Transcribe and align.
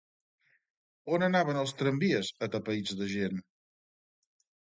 On 1.17 1.25
anaven 1.27 1.59
els 1.63 1.73
tramvies, 1.81 2.31
atapeïts 2.47 2.95
de 3.03 3.11
gent? 3.13 3.37